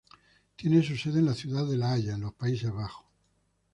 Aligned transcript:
Tiene 0.55 0.81
su 0.81 0.97
sede 0.97 1.19
en 1.19 1.25
la 1.27 1.35
ciudad 1.35 1.63
de 1.67 1.77
La 1.77 1.91
Haya, 1.91 2.15
en 2.15 2.21
los 2.21 2.33
Países 2.33 2.73
Bajos. 2.73 3.05